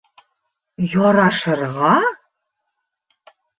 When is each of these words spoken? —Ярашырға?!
—Ярашырға?! 0.93 1.93